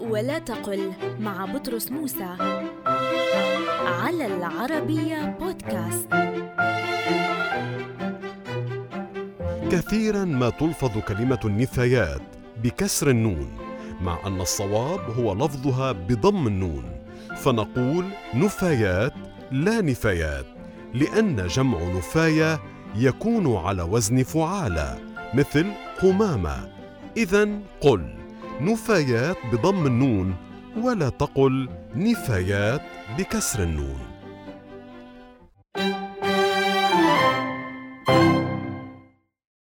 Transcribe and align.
ولا 0.00 0.38
تقل 0.38 0.92
مع 1.20 1.44
بطرس 1.44 1.90
موسى. 1.90 2.36
على 3.86 4.26
العربية 4.26 5.36
بودكاست. 5.40 6.08
كثيرا 9.72 10.24
ما 10.24 10.50
تلفظ 10.50 10.98
كلمة 11.08 11.40
النفايات 11.44 12.22
بكسر 12.64 13.10
النون 13.10 13.50
مع 14.00 14.26
أن 14.26 14.40
الصواب 14.40 15.00
هو 15.18 15.34
لفظها 15.34 15.92
بضم 15.92 16.46
النون. 16.46 16.84
فنقول 17.36 18.04
نفايات 18.34 19.12
لا 19.52 19.80
نفايات 19.80 20.46
لأن 20.94 21.46
جمع 21.46 21.78
نفاية 21.78 22.60
يكون 22.94 23.56
على 23.56 23.82
وزن 23.82 24.22
فعالة 24.22 24.98
مثل 25.34 25.66
قمامة. 26.02 26.68
إذا 27.16 27.48
قل. 27.80 28.19
نفايات 28.60 29.36
بضم 29.52 29.86
النون 29.86 30.34
ولا 30.76 31.08
تقل 31.08 31.68
نفايات 31.94 32.82
بكسر 33.18 33.62
النون. 33.62 34.00